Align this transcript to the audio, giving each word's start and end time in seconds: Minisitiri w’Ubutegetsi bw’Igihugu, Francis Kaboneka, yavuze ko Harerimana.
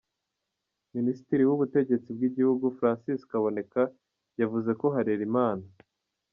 Minisitiri 0.95 1.43
w’Ubutegetsi 1.45 2.09
bw’Igihugu, 2.17 2.65
Francis 2.77 3.21
Kaboneka, 3.31 3.81
yavuze 4.41 4.71
ko 4.79 4.85
Harerimana. 4.95 5.65